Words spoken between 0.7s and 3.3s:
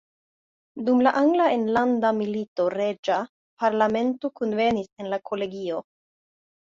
Dum la Angla enlanda milito reĝa